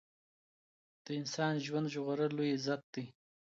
د 1.03 1.05
انسان 1.19 1.53
ژوند 1.65 1.91
ژغورل 1.93 2.31
لوی 2.37 2.49
عزت 2.57 2.81
دی. 2.93 3.05